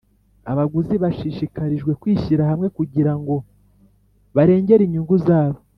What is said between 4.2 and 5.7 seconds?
barengere inyungu zabo